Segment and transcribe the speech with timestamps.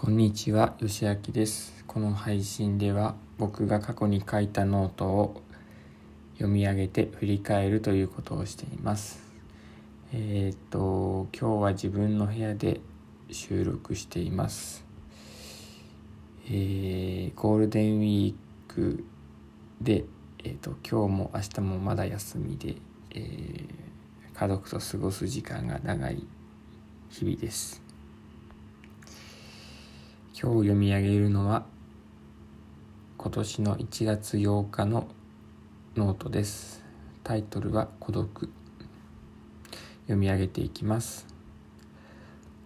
[0.00, 1.82] こんにちは、よしあきです。
[1.88, 5.42] この配信では僕が過去に書いたノートを
[6.34, 9.20] 読み上げて振り返るということをしています。
[10.12, 12.80] えーっと、今日は自分の部屋で
[13.32, 14.84] 収録しています。
[16.46, 18.34] えーゴールデンウィー
[18.68, 19.04] ク
[19.80, 20.04] で、
[20.44, 22.76] えーっと、今日も明日もまだ休みで、
[23.10, 23.68] えー
[24.32, 26.24] 家族と過ごす時間が長い
[27.10, 27.87] 日々です。
[30.40, 31.66] 今日読み上げるのは
[33.16, 35.08] 今年の1月8日の
[35.96, 36.84] ノートです。
[37.24, 38.48] タイトルは孤独。
[40.02, 41.26] 読み上げていきます。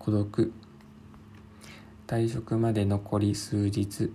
[0.00, 0.52] 孤独。
[2.08, 4.12] 退職まで残り数日。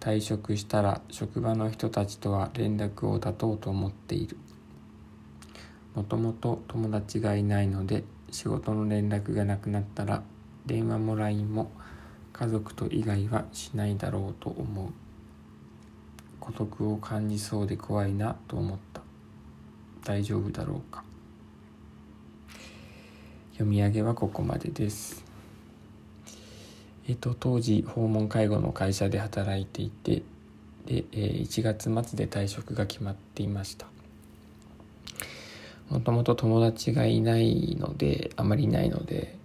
[0.00, 4.38] 退職したら職場の人たちとは連絡を絶とうと思っている。
[5.94, 10.22] もともと友達がいないので仕事の連絡がなくなったら
[10.64, 11.70] 電話も LINE も
[12.34, 14.88] 家族と以外はしないだろうと思う。
[16.40, 19.00] 孤独を感じそうで怖いなと思った。
[20.04, 21.04] 大丈夫だろうか。
[23.52, 25.24] 読み上げはここまでです。
[27.06, 30.22] えっと当時訪問介護の会社で働いていて
[30.86, 33.86] で、えー1月末で退職が決まっていました。
[35.88, 39.36] もともと友達がいないのであまりいないので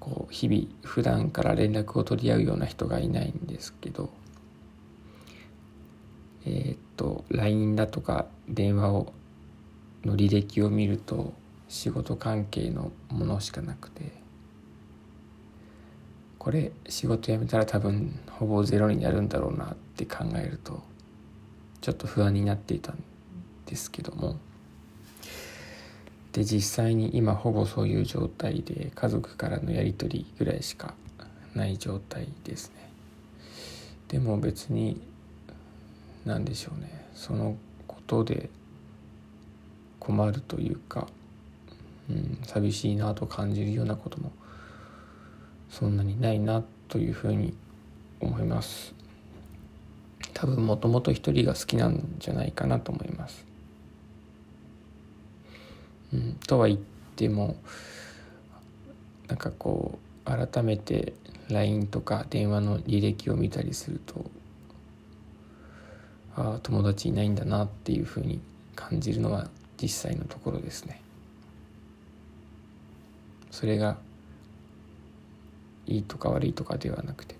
[0.00, 4.10] こう日々普段から連絡を取り合うような人がいないんですけど
[6.46, 9.12] えっと LINE だとか電話を
[10.04, 11.34] の履歴を見ると
[11.68, 14.12] 仕事関係のものしかなくて
[16.38, 20.82] これ仕事辞めたら多分ほぼゼロになるんだろうなって考えると
[21.82, 23.04] ちょっと不安になっていたん
[23.66, 24.38] ですけども
[26.32, 30.94] で実際に今ほぼそういう状態で家族からのやり取りぐらいしか
[31.54, 32.90] ない状態ですね。
[34.08, 35.00] でも別に
[36.24, 37.08] 何でしょうね。
[37.14, 37.56] その
[37.86, 38.48] ことで
[39.98, 41.08] 困るというか、
[42.08, 44.32] うん、寂しいなと感じるようなことも
[45.68, 47.54] そんなにないなというふうに
[48.20, 49.00] 思います。
[50.40, 53.44] 多分もともと一人が好きなんじゃないかなと思います
[56.12, 56.80] うん、とは言っ
[57.14, 57.54] ても
[59.28, 61.12] なんかこう改めて
[61.48, 64.28] LINE とか電話の履歴を見たりすると
[66.34, 68.40] ああ友達いないんだなっていうふうに
[68.74, 69.48] 感じるのは
[69.80, 71.00] 実際のところですね。
[73.52, 73.96] それが
[75.86, 77.36] いいとか悪いとかではなくて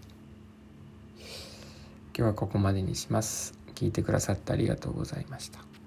[2.17, 3.59] 今日はここまでにします。
[3.75, 5.80] 聞いてくださってありがとうございました。